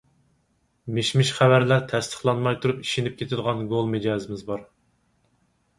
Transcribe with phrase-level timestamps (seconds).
[0.95, 4.67] مىش-مىش خەۋەرلەر تەستىقلانماي تۇرۇپ ئىشىنىپ كېتىدىغان گول مىجەزىمىز بار.